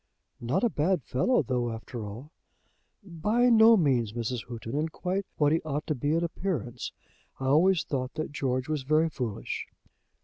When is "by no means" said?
3.03-4.13